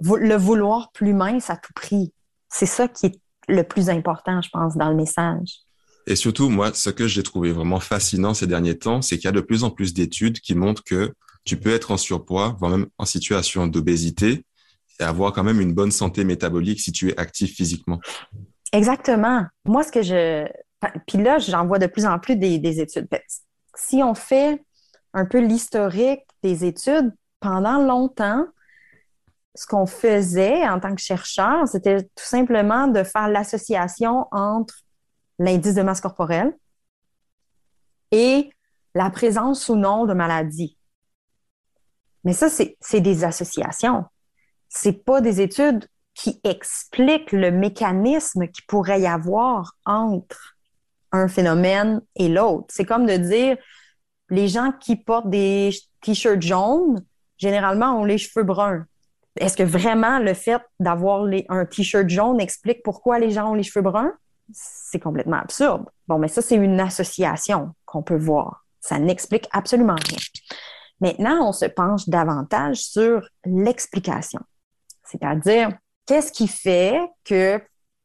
[0.00, 2.12] le vouloir plus mince à tout prix.
[2.48, 5.60] C'est ça qui est le plus important, je pense, dans le message.
[6.06, 9.28] Et surtout, moi, ce que j'ai trouvé vraiment fascinant ces derniers temps, c'est qu'il y
[9.28, 11.12] a de plus en plus d'études qui montrent que
[11.44, 14.44] tu peux être en surpoids, voire même en situation d'obésité,
[15.00, 18.00] et avoir quand même une bonne santé métabolique si tu es actif physiquement.
[18.72, 19.44] Exactement.
[19.64, 20.46] Moi, ce que je...
[21.06, 23.08] Puis là, j'en vois de plus en plus des, études.
[23.74, 24.62] Si on fait
[25.12, 27.12] un peu l'historique des études,
[27.46, 28.44] pendant longtemps,
[29.54, 34.74] ce qu'on faisait en tant que chercheur, c'était tout simplement de faire l'association entre
[35.38, 36.52] l'indice de masse corporelle
[38.10, 38.50] et
[38.96, 40.76] la présence ou non de maladie.
[42.24, 44.04] Mais ça, c'est des associations.
[44.68, 50.56] C'est pas des études qui expliquent le mécanisme qui pourrait y avoir entre
[51.12, 52.66] un phénomène et l'autre.
[52.70, 53.56] C'est comme de dire
[54.30, 57.04] les gens qui portent des t-shirts jaunes,
[57.38, 58.86] généralement, ont les cheveux bruns.
[59.38, 63.62] Est-ce que vraiment le fait d'avoir un t-shirt jaune explique pourquoi les gens ont les
[63.62, 64.12] cheveux bruns?
[64.52, 65.86] c'est complètement absurde.
[66.08, 68.64] Bon, mais ça, c'est une association qu'on peut voir.
[68.80, 70.18] Ça n'explique absolument rien.
[71.00, 74.40] Maintenant, on se penche davantage sur l'explication.
[75.04, 75.70] C'est-à-dire,
[76.06, 77.60] qu'est-ce qui fait que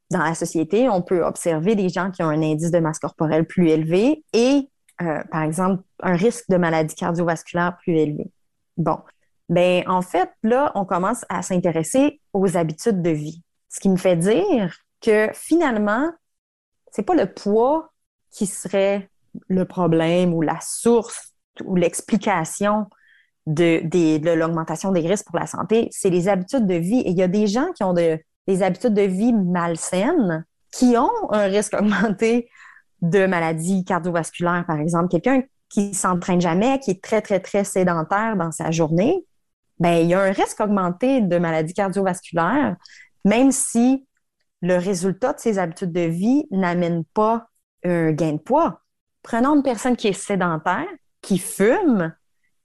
[0.09, 3.45] dans la société, on peut observer des gens qui ont un indice de masse corporelle
[3.45, 4.69] plus élevé et,
[5.01, 8.29] euh, par exemple, un risque de maladie cardiovasculaire plus élevé?
[8.75, 8.97] Bon,
[9.51, 13.43] ben en fait, là, on commence à s'intéresser aux habitudes de vie.
[13.67, 16.09] Ce qui me fait dire que finalement,
[16.91, 17.91] c'est pas le poids
[18.31, 19.09] qui serait
[19.49, 21.33] le problème ou la source
[21.65, 22.87] ou l'explication
[23.45, 27.01] de, l'augmentation des risques pour la santé, c'est les habitudes de vie.
[27.01, 31.11] Et il y a des gens qui ont des habitudes de vie malsaines qui ont
[31.29, 32.49] un risque augmenté
[33.01, 35.09] de maladies cardiovasculaires, par exemple.
[35.09, 39.25] Quelqu'un qui s'entraîne jamais, qui est très, très, très sédentaire dans sa journée,
[39.81, 42.75] ben, il y a un risque augmenté de maladies cardiovasculaires,
[43.25, 44.07] même si
[44.61, 47.47] le résultat de ses habitudes de vie n'amène pas
[47.83, 48.81] un gain de poids.
[49.23, 50.85] Prenons une personne qui est sédentaire,
[51.23, 52.13] qui fume,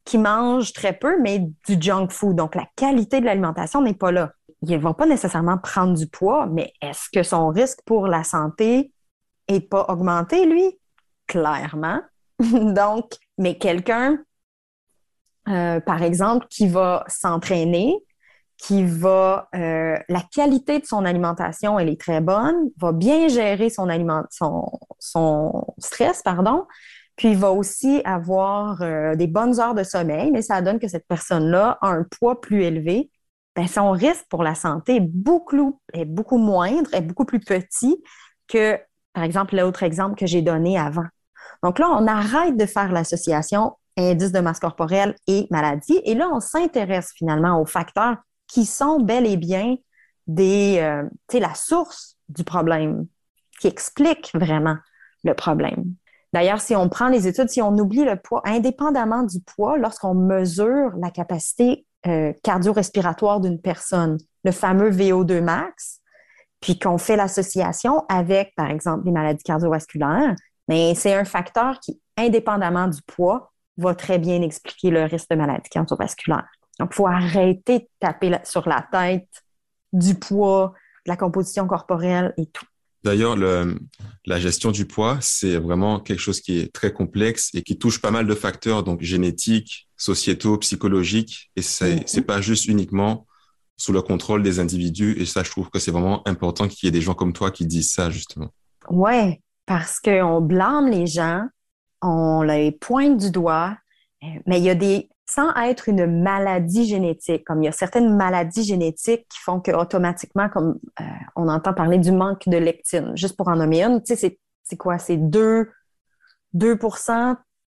[0.04, 2.36] qui mange très peu, mais du junk food.
[2.36, 4.32] Donc, la qualité de l'alimentation n'est pas là.
[4.60, 8.24] Il ne va pas nécessairement prendre du poids, mais est-ce que son risque pour la
[8.24, 8.92] santé
[9.48, 10.78] et pas augmenter, lui?
[11.26, 12.02] Clairement.
[12.38, 14.18] Donc, mais quelqu'un,
[15.48, 17.96] euh, par exemple, qui va s'entraîner,
[18.58, 23.68] qui va, euh, la qualité de son alimentation, elle est très bonne, va bien gérer
[23.70, 23.86] son,
[25.78, 26.66] stress, pardon,
[27.16, 31.06] puis va aussi avoir euh, des bonnes heures de sommeil, mais ça donne que cette
[31.06, 33.10] personne-là a un poids plus élevé.
[33.54, 38.02] Ben, son risque pour la santé est beaucoup, est beaucoup moindre, est beaucoup plus petit
[38.48, 38.78] que,
[39.12, 41.06] par exemple, l'autre exemple que j'ai donné avant.
[41.62, 46.28] Donc là, on arrête de faire l'association indice de masse corporelle et maladie, et là,
[46.32, 49.76] on s'intéresse finalement aux facteurs qui sont bel et bien
[50.26, 53.06] des, euh, la source du problème,
[53.60, 54.76] qui explique vraiment
[55.24, 55.84] le problème.
[56.32, 60.14] D'ailleurs, si on prend les études, si on oublie le poids, indépendamment du poids, lorsqu'on
[60.14, 66.00] mesure la capacité euh, cardio-respiratoire d'une personne, le fameux VO2 max,
[66.60, 70.34] puis qu'on fait l'association avec, par exemple, les maladies cardiovasculaires,
[70.68, 75.36] mais c'est un facteur qui, indépendamment du poids, va très bien expliquer le risque de
[75.36, 76.46] maladie cardiovasculaire.
[76.78, 79.28] Donc, il faut arrêter de taper sur la tête
[79.92, 80.74] du poids,
[81.06, 82.66] de la composition corporelle et tout.
[83.04, 87.78] D'ailleurs, la gestion du poids, c'est vraiment quelque chose qui est très complexe et qui
[87.78, 93.26] touche pas mal de facteurs, donc génétiques, sociétaux, psychologiques, et c'est n'est pas juste uniquement
[93.76, 95.16] sous le contrôle des individus.
[95.20, 97.52] Et ça, je trouve que c'est vraiment important qu'il y ait des gens comme toi
[97.52, 98.48] qui disent ça, justement.
[98.90, 101.46] Ouais, parce qu'on blâme les gens,
[102.02, 103.76] on les pointe du doigt,
[104.22, 107.72] euh, mais il y a des, sans être une maladie génétique, comme il y a
[107.72, 111.04] certaines maladies génétiques qui font que automatiquement, comme euh,
[111.34, 114.76] on entend parler du manque de lectine, juste pour en nommer une, tu sais, c'est
[114.76, 114.98] quoi?
[114.98, 115.70] C'est 2,
[116.52, 116.78] 2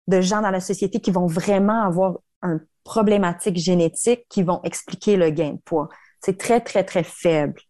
[0.07, 5.15] de gens dans la société qui vont vraiment avoir une problématique génétique qui vont expliquer
[5.15, 5.89] le gain de poids.
[6.21, 7.61] C'est très, très, très faible.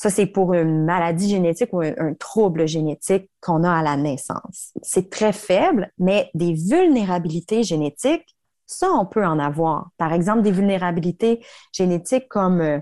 [0.00, 4.72] Ça, c'est pour une maladie génétique ou un, trouble génétique qu'on a à la naissance.
[4.80, 8.34] C'est très faible, mais des vulnérabilités génétiques,
[8.64, 9.90] ça, on peut en avoir.
[9.98, 12.78] Par exemple, des vulnérabilités génétiques comme euh,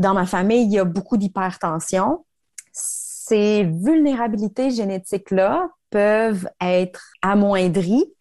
[0.00, 2.26] dans ma famille, il y a beaucoup d'hypertension.
[2.72, 8.12] Ces vulnérabilités génétiques-là peuvent être amoindries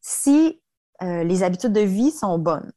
[0.00, 0.60] si
[1.04, 2.72] euh, les habitudes de vie sont bonnes.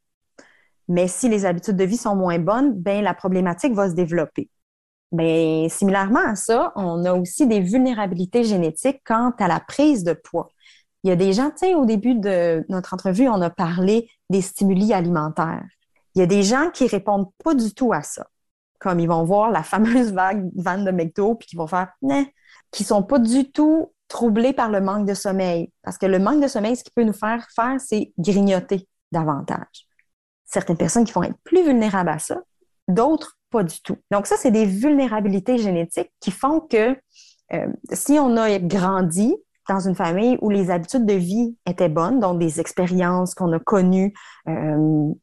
[0.88, 4.52] Mais si les habitudes de vie sont moins bonnes, ben la problématique va se développer.
[5.14, 10.14] Mais similairement à ça, on a aussi des vulnérabilités génétiques quant à la prise de
[10.14, 10.50] poids.
[11.04, 14.10] Il y a des gens, tu sais, au début de notre entrevue, on a parlé
[14.30, 15.68] des stimuli alimentaires.
[16.16, 18.26] Il y a des gens qui répondent pas du tout à ça.
[18.80, 22.24] Comme ils vont voir la fameuse vague vanne de McDo, puis qui vont faire, ne,
[22.72, 25.72] qui sont pas du tout troublés par le manque de sommeil.
[25.84, 29.88] Parce que le manque de sommeil, ce qui peut nous faire faire, c'est grignoter davantage.
[30.46, 32.42] Certaines personnes qui vont être plus vulnérables à ça,
[32.88, 33.98] d'autres du tout.
[34.10, 36.98] Donc ça, c'est des vulnérabilités génétiques qui font que
[37.54, 39.36] euh, si on a grandi
[39.70, 43.60] dans une famille où les habitudes de vie étaient bonnes, donc des expériences qu'on a
[43.60, 44.14] connues
[44.48, 45.14] euh,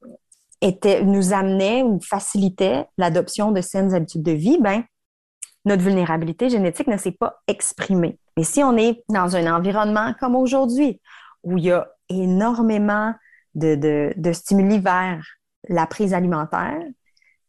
[0.61, 4.85] étaient, nous amenaient ou facilitaient l'adoption de saines habitudes de vie, ben
[5.66, 8.19] notre vulnérabilité génétique ne s'est pas exprimée.
[8.37, 11.01] Mais si on est dans un environnement comme aujourd'hui,
[11.43, 13.12] où il y a énormément
[13.55, 15.23] de stimuli vers
[15.69, 16.81] la prise alimentaire,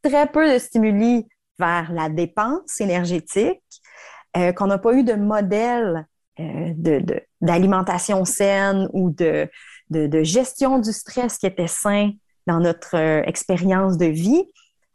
[0.03, 1.27] très peu de stimuli
[1.59, 3.61] vers la dépense énergétique,
[4.37, 6.07] euh, qu'on n'a pas eu de modèle
[6.39, 6.73] euh,
[7.41, 9.49] d'alimentation saine ou de,
[10.23, 12.11] gestion du stress qui était sain
[12.47, 14.45] dans notre euh, expérience de vie,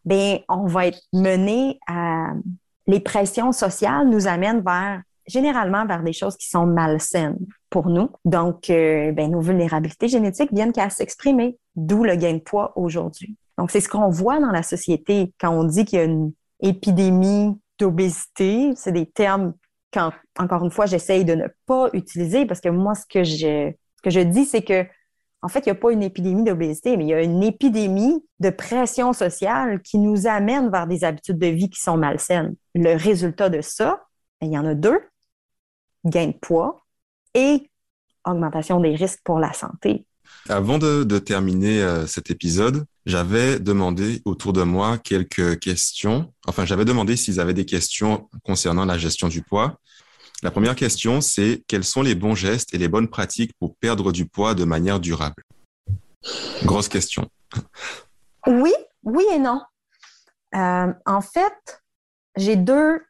[0.04, 2.32] ben on va être mené à
[2.86, 7.38] les pressions sociales nous amènent vers généralement vers des choses qui sont malsaines
[7.68, 8.08] pour nous.
[8.24, 13.36] Donc, ben, nos vulnérabilités génétiques viennent qu'à s'exprimer, d'où le gain de poids aujourd'hui.
[13.58, 16.32] Donc, c'est ce qu'on voit dans la société quand on dit qu'il y a une
[16.60, 18.72] épidémie d'obésité.
[18.76, 19.54] C'est des termes
[19.92, 23.72] quand, encore une fois, j'essaye de ne pas utiliser parce que moi, ce que je,
[24.02, 24.84] que je dis, c'est que,
[25.42, 28.24] en fait, il n'y a pas une épidémie d'obésité, mais il y a une épidémie
[28.40, 32.56] de pression sociale qui nous amène vers des habitudes de vie qui sont malsaines.
[32.74, 34.06] Le résultat de ça,
[34.42, 35.00] il y en a deux
[36.04, 36.84] gain de poids
[37.34, 37.70] et
[38.24, 40.06] augmentation des risques pour la santé.
[40.48, 46.32] Avant de, terminer euh, cet épisode, j'avais demandé autour de moi quelques questions.
[46.46, 49.78] Enfin, j'avais demandé s'ils avaient des questions concernant la gestion du poids.
[50.42, 54.12] La première question, c'est quels sont les bons gestes et les bonnes pratiques pour perdre
[54.12, 55.44] du poids de manière durable?
[56.64, 57.30] Grosse question.
[58.46, 59.62] Oui, oui et non.
[60.54, 61.82] Euh, en fait,
[62.36, 63.00] j'ai deux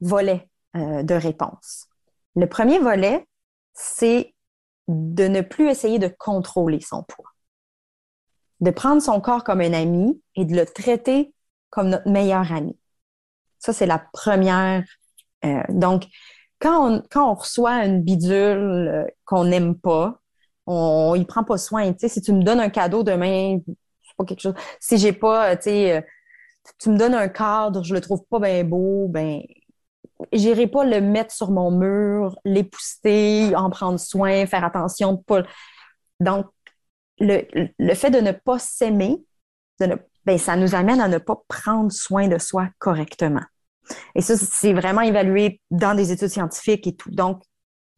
[0.00, 1.86] volets euh, de réponse.
[2.36, 3.26] Le premier volet,
[3.72, 4.34] c'est
[4.88, 7.32] de ne plus essayer de contrôler son poids,
[8.60, 11.34] de prendre son corps comme un ami et de le traiter
[11.70, 12.76] comme notre meilleur ami.
[13.58, 14.84] Ça, c'est la première.
[15.44, 16.04] Euh, donc,
[16.60, 20.20] quand on, reçoit une bidule euh, qu'on n'aime pas,
[20.66, 21.92] on ne prend pas soin.
[21.92, 23.58] Tu sais, si tu me donnes un cadeau demain,
[24.16, 24.54] pas quelque chose.
[24.80, 26.00] Si j'ai pas, tu sais, euh,
[26.78, 29.42] tu me donnes un cadre, je le trouve pas bien beau, ben
[30.32, 35.42] j'irai pas le mettre sur mon mur, l'épousseter, en prendre soin, faire attention de pas.
[36.20, 36.46] Donc,
[37.18, 39.24] le, fait de ne pas s'aimer,
[39.78, 43.44] ben, ça nous amène à ne pas prendre soin de soi correctement.
[44.14, 47.10] Et ça, c'est vraiment évalué dans des études scientifiques et tout.
[47.10, 47.42] Donc,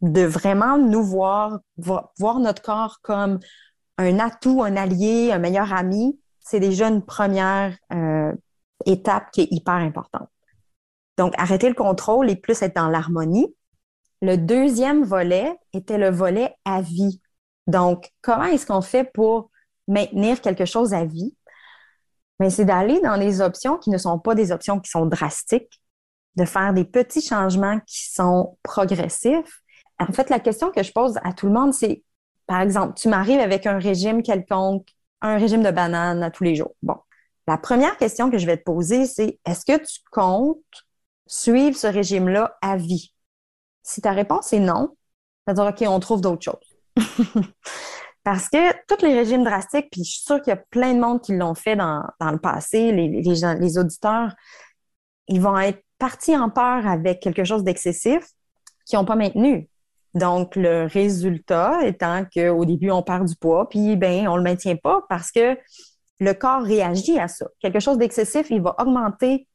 [0.00, 3.38] de vraiment nous voir, voir notre corps comme
[3.96, 8.32] un atout, un allié, un meilleur ami, c'est déjà une première euh,
[8.86, 10.28] étape qui est hyper importante.
[11.16, 13.54] Donc, arrêter le contrôle et plus être dans l'harmonie.
[14.22, 17.20] Le deuxième volet était le volet à vie.
[17.68, 19.50] Donc, comment est-ce qu'on fait pour
[19.86, 21.36] maintenir quelque chose à vie?
[22.40, 25.80] Mais c'est d'aller dans des options qui ne sont pas des options qui sont drastiques,
[26.36, 29.60] de faire des petits changements qui sont progressifs.
[29.98, 32.04] En fait, la question que je pose à tout le monde, c'est,
[32.46, 34.88] par exemple, tu m'arrives avec un régime quelconque,
[35.20, 36.74] un régime de bananes à tous les jours.
[36.82, 36.96] Bon,
[37.46, 40.86] la première question que je vais te poser, c'est est-ce que tu comptes
[41.26, 43.12] suivre ce régime-là à vie?
[43.82, 44.96] Si ta réponse est non,
[45.46, 46.67] ça veut dire OK, on trouve d'autres choses.
[48.24, 51.00] Parce que tous les régimes drastiques, puis je suis sûre qu'il y a plein de
[51.00, 54.34] monde qui l'ont fait dans, le passé, les, auditeurs,
[55.28, 58.26] ils vont être partis en peur avec quelque chose d'excessif
[58.84, 59.68] qui n'ont pas maintenu.
[60.14, 64.76] Donc, le résultat étant qu'au début, on perd du poids, puis ben, on le maintient
[64.76, 65.56] pas parce que
[66.20, 67.46] le corps réagit à ça.
[67.60, 69.46] Quelque chose d'excessif, il va augmenter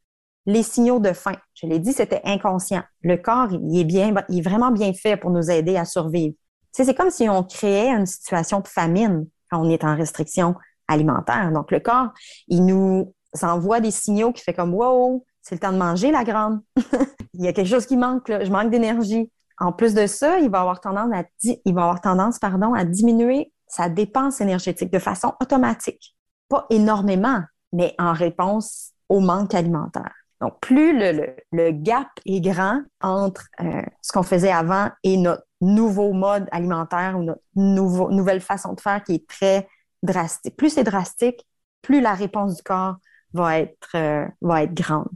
[0.46, 1.36] les signaux de faim.
[1.54, 2.84] Je l'ai dit, c'était inconscient.
[3.02, 6.36] Le corps, il est bien, il est vraiment bien fait pour nous aider à survivre
[6.74, 10.56] c'est comme si on créait une situation de famine quand on est en restriction
[10.88, 11.52] alimentaire.
[11.52, 12.10] Donc, le corps,
[12.48, 16.24] il nous envoie des signaux qui fait comme Wow, c'est le temps de manger, la
[16.24, 16.62] grande.
[17.34, 19.30] il y a quelque chose qui manque, je manque d'énergie.
[19.60, 25.34] En plus de ça, il va avoir tendance à diminuer sa dépense énergétique de façon
[25.42, 26.16] automatique.
[26.50, 30.14] Pas énormément, mais en réponse au manque alimentaire.
[30.42, 36.14] Donc, plus le, gap est grand entre euh, ce qu'on faisait avant et notre nouveau
[36.14, 39.68] mode alimentaire ou notre nouveau, nouvelle façon de faire qui est très
[40.02, 40.56] drastique.
[40.56, 41.46] Plus c'est drastique,
[41.82, 42.96] plus la réponse du corps
[43.34, 45.10] va être, euh, va être grande.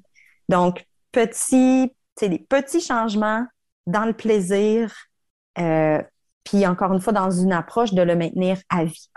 [0.50, 3.46] Donc, petit, des petits changements
[3.86, 4.94] dans le plaisir,
[5.60, 6.02] euh,
[6.44, 9.10] puis encore une fois, dans une approche de le maintenir à vie.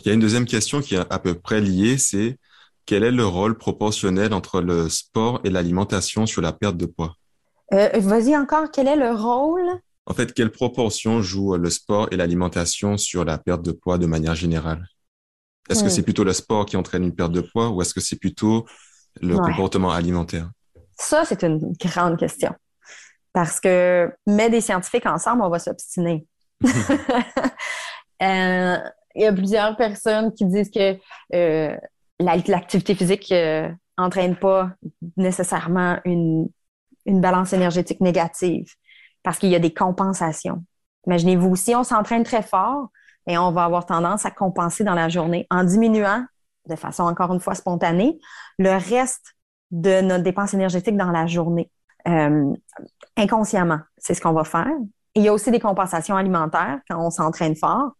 [0.00, 2.38] Il y a une deuxième question qui est à peu près liée, c'est
[2.86, 7.14] quel est le rôle proportionnel entre le sport et l'alimentation sur la perte de poids?
[7.72, 9.68] Euh, vas-y encore, quel est le rôle?
[10.08, 14.06] En fait, quelle proportion joue le sport et l'alimentation sur la perte de poids de
[14.06, 14.88] manière générale?
[15.68, 18.00] Est-ce que c'est plutôt le sport qui entraîne une perte de poids ou est-ce que
[18.00, 18.66] c'est plutôt
[19.20, 20.50] le comportement alimentaire?
[20.96, 22.54] Ça, c'est une grande question.
[23.34, 26.26] Parce que mettre des scientifiques ensemble, on va s'obstiner.
[28.20, 28.76] Euh,
[29.14, 30.98] il y a plusieurs personnes qui disent que
[31.34, 31.76] euh,
[32.18, 33.32] l'activité physique
[33.96, 34.70] n'entraîne euh, pas
[35.16, 36.48] nécessairement une,
[37.06, 38.66] une balance énergétique négative
[39.28, 40.64] parce qu'il y a des compensations.
[41.06, 42.88] Imaginez-vous, si on s'entraîne très fort,
[43.26, 46.24] et on va avoir tendance à compenser dans la journée en diminuant
[46.66, 48.18] de façon encore une fois spontanée
[48.58, 49.34] le reste
[49.70, 51.70] de notre dépense énergétique dans la journée.
[52.08, 52.54] Euh,
[53.18, 54.72] inconsciemment, c'est ce qu'on va faire.
[55.14, 57.90] il y a aussi des compensations alimentaires quand on s'entraîne fort,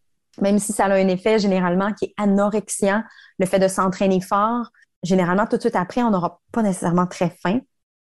[0.41, 3.03] même si ça a un effet généralement qui est anorexiant,
[3.39, 4.71] le fait de s'entraîner fort,
[5.03, 7.61] généralement tout de suite après, on n'aura pas nécessairement très faim,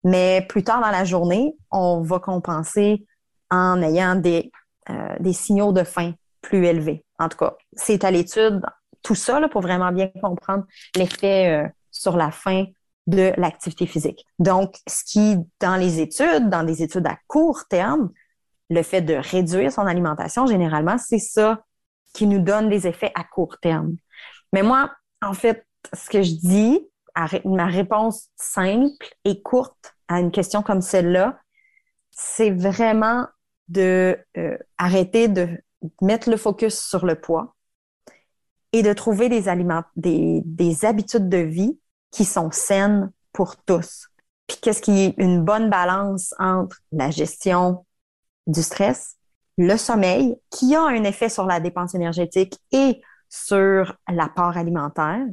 [0.05, 3.05] mais plus tard dans la journée, on va compenser
[3.49, 4.51] en ayant des,
[4.89, 7.03] euh, des signaux de faim plus élevés.
[7.17, 8.61] En tout cas, c'est à l'étude
[9.01, 10.63] tout ça là, pour vraiment bien comprendre
[10.95, 12.65] l'effet euh, sur la faim
[13.07, 14.25] de l'activité physique.
[14.39, 18.11] Donc, ce qui, dans les études, dans des études à court terme,
[18.69, 21.63] le fait de réduire son alimentation, généralement, c'est ça
[22.13, 23.95] qui nous donne des effets à court terme.
[24.53, 24.91] Mais moi,
[25.21, 26.79] en fait, ce que je dis,
[27.45, 31.39] ma réponse simple et courte à une question comme celle-là,
[32.11, 33.27] c'est vraiment
[33.67, 35.49] de euh, arrêter de
[36.01, 37.55] mettre le focus sur le poids
[38.71, 41.79] et de trouver des aliments, des, des habitudes de vie
[42.11, 44.07] qui sont saines pour tous.
[44.47, 47.85] Puis qu'est-ce qui est une bonne balance entre la gestion
[48.47, 49.17] du stress,
[49.57, 55.25] le sommeil, qui a un effet sur la dépense énergétique et sur l'apport alimentaire,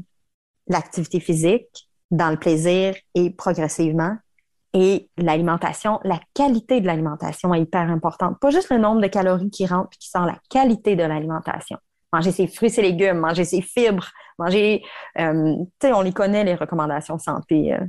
[0.66, 4.16] l'activité physique, dans le plaisir et progressivement,
[4.74, 8.38] et l'alimentation, la qualité de l'alimentation est hyper importante.
[8.40, 11.78] Pas juste le nombre de calories qui rentrent et qui sortent, la qualité de l'alimentation.
[12.12, 14.82] Manger ses fruits et légumes, manger ses fibres, manger,
[15.18, 17.74] euh, tu sais, on les connaît, les recommandations santé.
[17.74, 17.84] Euh.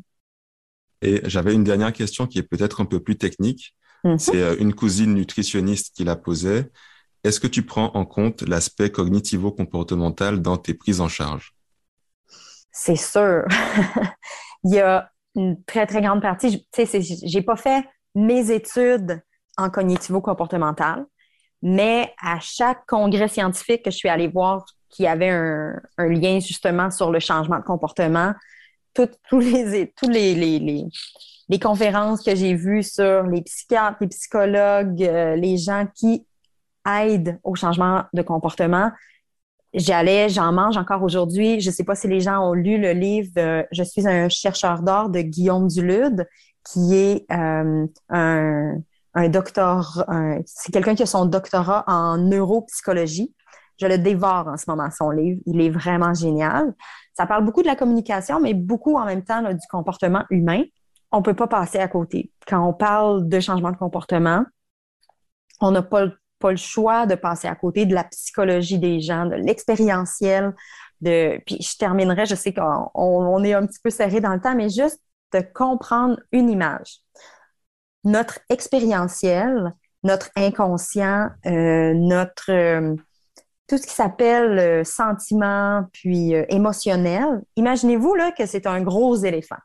[1.01, 3.75] Et j'avais une dernière question qui est peut-être un peu plus technique.
[4.03, 4.19] Mhm.
[4.19, 6.69] C'est euh, une cousine nutritionniste qui la posait.
[7.23, 11.53] Est-ce que tu prends en compte l'aspect cognitivo-comportemental dans tes prises en charge?
[12.71, 13.45] C'est sûr.
[14.65, 16.67] Il y a une très, très grande partie.
[16.71, 19.21] Tu sais, j'ai pas fait mes études
[19.57, 21.05] en cognitivo-comportemental,
[21.61, 26.91] mais à chaque congrès scientifique que je suis allée voir qui avait un, lien justement
[26.91, 28.33] sur le changement de comportement,
[28.93, 30.85] tous les, tous les, les,
[31.49, 36.27] les, conférences que j'ai vues sur les psychiatres, les psychologues, euh, les gens qui
[36.87, 38.91] aident au changement de comportement,
[39.73, 41.59] j'allais, j'en mange encore aujourd'hui.
[41.59, 44.81] Je ne sais pas si les gens ont lu le livre Je suis un chercheur
[44.81, 46.27] d'or de Guillaume Dulude,
[46.65, 48.75] qui est euh, un,
[49.15, 50.05] un docteur,
[50.45, 53.33] c'est quelqu'un qui a son doctorat en neuropsychologie.
[53.79, 55.41] Je le dévore en ce moment, son livre.
[55.45, 56.73] Il est vraiment génial.
[57.13, 60.63] Ça parle beaucoup de la communication, mais beaucoup en même temps du comportement humain.
[61.11, 62.31] On ne peut pas passer à côté.
[62.47, 64.43] Quand on parle de changement de comportement,
[65.61, 66.07] on n'a pas,
[66.43, 70.53] pas le choix de passer à côté de la psychologie des gens, de l'expérientiel.
[70.99, 71.39] De...
[71.45, 74.55] Puis je terminerai, je sais qu'on on est un petit peu serré dans le temps,
[74.55, 74.99] mais juste
[75.33, 76.97] de comprendre une image.
[78.03, 79.73] Notre expérientiel,
[80.03, 82.93] notre inconscient, euh, notre euh,
[83.67, 89.61] tout ce qui s'appelle euh, sentiment puis émotionnel, imaginez-vous que c'est un gros éléphant.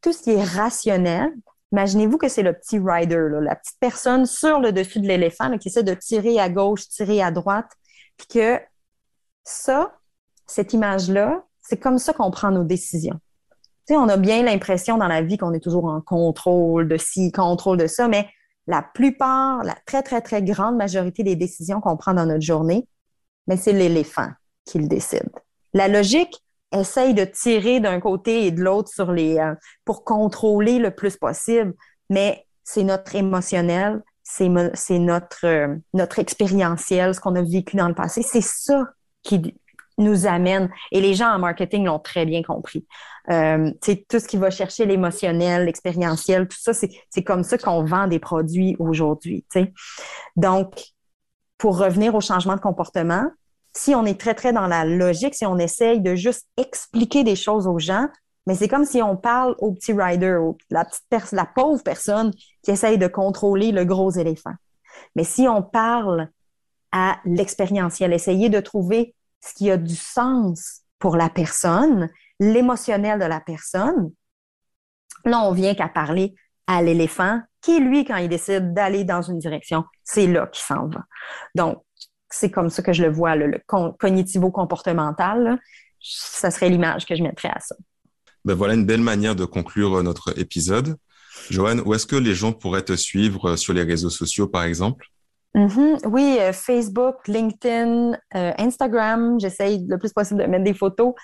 [0.00, 1.32] Tout ce qui est rationnel,
[1.72, 5.68] imaginez-vous que c'est le petit rider, la petite personne sur le dessus de l'éléphant qui
[5.68, 7.70] essaie de tirer à gauche, tirer à droite,
[8.16, 8.60] puis que
[9.44, 9.92] ça,
[10.46, 13.18] cette image-là, c'est comme ça qu'on prend nos décisions.
[13.86, 17.32] Tu on a bien l'impression dans la vie qu'on est toujours en contrôle de ci,
[17.32, 18.28] contrôle de ça, mais
[18.66, 22.86] la plupart, la très, très, très grande majorité des décisions qu'on prend dans notre journée,
[23.46, 24.28] mais c'est l'éléphant
[24.64, 25.30] qui le décide.
[25.72, 26.42] La logique
[26.72, 29.54] essaye de tirer d'un côté et de l'autre sur les euh,
[29.84, 31.74] pour contrôler le plus possible,
[32.08, 37.94] mais c'est notre émotionnel, c'est notre euh, notre expérientiel, ce qu'on a vécu dans le
[37.94, 38.84] passé, c'est ça
[39.22, 39.54] qui
[39.98, 40.70] nous amène.
[40.92, 42.86] Et les gens en marketing l'ont très bien compris.
[43.30, 43.70] Euh,
[44.08, 48.18] tout ce qui va chercher l'émotionnel, l'expérientiel, tout ça, c'est comme ça qu'on vend des
[48.18, 49.44] produits aujourd'hui.
[50.36, 50.82] Donc,
[51.58, 53.26] pour revenir au changement de comportement,
[53.76, 57.36] si on est très, très dans la logique, si on essaye de juste expliquer des
[57.36, 58.08] choses aux gens,
[58.46, 60.38] mais c'est comme si on parle au petit rider,
[60.70, 64.54] la, petite la pauvre personne qui essaye de contrôler le gros éléphant.
[65.14, 66.28] Mais si on parle
[66.92, 72.10] à l'expérientiel, essayer de trouver ce qui a du sens pour la personne,
[72.40, 74.10] l'émotionnel de la personne,
[75.24, 76.34] là, on vient qu'à parler
[76.66, 80.88] à l'éléphant qui, lui, quand il décide d'aller dans une direction, c'est là qu'il s'en
[80.88, 81.04] va.
[81.54, 81.82] Donc,
[82.30, 85.60] c'est comme ça que je le vois, le, cognitivo-comportemental.
[86.00, 87.76] Ça serait l'image que je mettrais à ça.
[88.44, 90.96] Ben voilà une belle manière de conclure notre épisode.
[91.50, 95.06] Joanne, où est-ce que les gens pourraient te suivre sur les réseaux sociaux, par exemple?
[95.54, 96.06] Mm-hmm.
[96.08, 99.38] Oui, euh, Facebook, LinkedIn, euh, Instagram.
[99.40, 101.14] J'essaye le plus possible de mettre des photos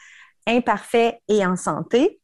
[0.47, 2.21] imparfaites et en santé.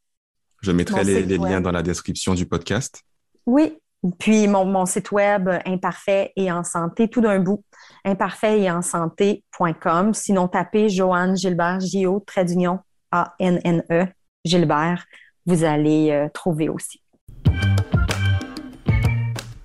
[0.61, 3.03] Je mettrai les, liens dans la description du podcast.
[3.47, 3.77] Oui,
[4.19, 7.63] puis mon, site web imparfait et en santé, tout d'un bout,
[8.05, 10.13] imparfait et en santé.com.
[10.13, 12.81] Sinon, tapez Joanne Gilbert, J-O, trait d'union,
[13.13, 14.07] A-N-N-E,
[14.45, 15.05] Gilbert,
[15.47, 17.01] vous allez euh, trouver aussi.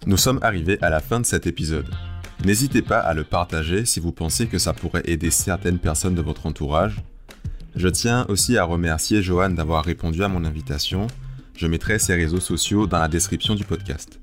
[0.06, 1.90] Nous sommes arrivés à la fin de cet épisode.
[2.46, 6.22] N'hésitez pas à le partager si vous pensez que ça pourrait aider certaines personnes de
[6.22, 7.02] votre entourage.
[7.76, 11.08] Je tiens aussi à remercier Joanne d'avoir répondu à mon invitation.
[11.56, 14.20] Je mettrai ses réseaux sociaux dans la description du podcast.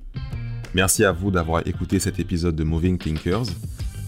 [0.74, 3.46] Merci à vous d'avoir écouté cet épisode de Moving Thinkers.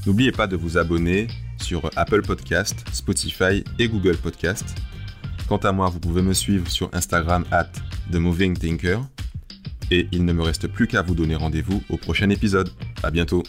[0.04, 1.28] N'oubliez pas de vous abonner
[1.62, 4.64] sur Apple Podcast, Spotify et Google Podcast.
[5.48, 7.70] Quant à moi, vous pouvez me suivre sur Instagram at
[8.10, 9.00] The Moving Thinker.
[9.92, 12.70] Et il ne me reste plus qu'à vous donner rendez-vous au prochain épisode.
[13.04, 13.44] À bientôt!